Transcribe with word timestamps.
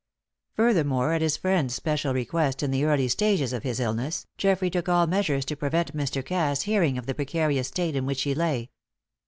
Furthermore, 0.55 1.13
at 1.13 1.21
his 1.21 1.37
friend's 1.37 1.75
special 1.75 2.11
request 2.11 2.63
in 2.63 2.71
the 2.71 2.85
early 2.85 3.07
stages 3.07 3.53
of 3.53 3.61
his 3.61 3.79
illness, 3.79 4.25
Geoffrey 4.35 4.71
took 4.71 4.89
all 4.89 5.05
measures 5.05 5.45
to 5.45 5.55
prevent 5.55 5.95
Mr. 5.95 6.25
Cass 6.25 6.63
hearing 6.63 6.97
of 6.97 7.05
the 7.05 7.13
precarious 7.13 7.67
state 7.67 7.95
in 7.95 8.07
which 8.07 8.23
he 8.23 8.33
lay. 8.33 8.71